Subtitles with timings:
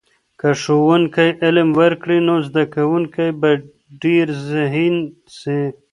[0.39, 3.49] که ښوونکی علم ورکړي، نو زده کونکي به
[4.03, 4.95] ډېر ذهین
[5.39, 5.59] سي.